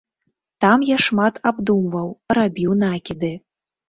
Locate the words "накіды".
2.85-3.31